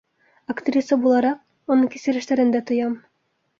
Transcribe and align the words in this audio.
Актриса 0.53 0.97
булараҡ, 1.03 1.45
уның 1.75 1.93
кисерештәрен 1.97 2.57
дә 2.59 2.65
тоям. 2.73 2.99